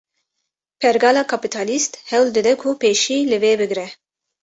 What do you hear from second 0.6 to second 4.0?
Pergala Kapîtalîst, hewl dide ku pêşî li vê bigre